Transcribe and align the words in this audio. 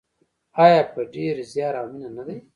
آیا 0.63 0.81
په 0.93 1.01
ډیر 1.13 1.35
زیار 1.51 1.73
او 1.81 1.85
مینه 1.91 2.09
نه 2.17 2.23
دی؟ 2.27 2.37